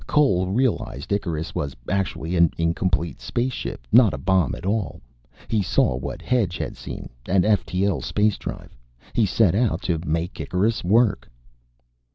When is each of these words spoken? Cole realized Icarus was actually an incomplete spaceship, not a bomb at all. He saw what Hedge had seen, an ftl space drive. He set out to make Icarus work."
Cole 0.07 0.47
realized 0.47 1.11
Icarus 1.11 1.53
was 1.53 1.75
actually 1.87 2.35
an 2.35 2.49
incomplete 2.57 3.21
spaceship, 3.21 3.85
not 3.91 4.15
a 4.15 4.17
bomb 4.17 4.55
at 4.55 4.65
all. 4.65 4.99
He 5.47 5.61
saw 5.61 5.95
what 5.95 6.23
Hedge 6.23 6.57
had 6.57 6.75
seen, 6.75 7.07
an 7.27 7.43
ftl 7.43 8.03
space 8.03 8.39
drive. 8.39 8.75
He 9.13 9.27
set 9.27 9.53
out 9.53 9.83
to 9.83 9.99
make 10.03 10.39
Icarus 10.41 10.83
work." 10.83 11.29